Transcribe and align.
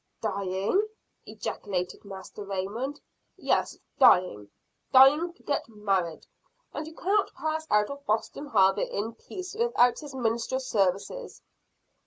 "Dying?" 0.19 0.87
ejaculated 1.27 2.03
Master 2.03 2.43
Raymond. 2.43 2.99
"Yes, 3.37 3.77
dying! 3.99 4.49
dying 4.91 5.31
to 5.33 5.43
get 5.43 5.69
married 5.69 6.25
and 6.73 6.87
you 6.87 6.95
cannot 6.95 7.31
pass 7.35 7.67
out 7.69 7.91
of 7.91 8.03
Boston 8.07 8.47
harbor 8.47 8.81
in 8.81 9.13
peace, 9.13 9.53
without 9.53 9.99
his 9.99 10.15
ministerial 10.15 10.59
services." 10.59 11.43